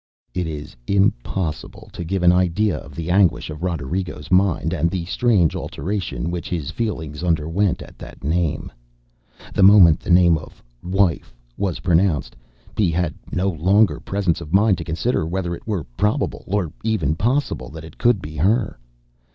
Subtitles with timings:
[0.33, 4.89] ŌĆØ It is impossible to give an idea of the anguish of RoderigoŌĆÖs mind and
[4.89, 8.71] the strange alteration which his feelings underwent at that name.
[9.53, 11.21] The moment the name of ŌĆ£wifeŌĆØ
[11.55, 12.35] was pronounced,
[12.75, 17.13] he had no longer presence of mind to consider whether it were probable, or even
[17.13, 18.79] possible, that it could be her.